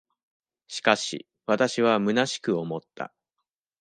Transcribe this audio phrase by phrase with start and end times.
[0.67, 3.13] しかし、私は虚しく思った。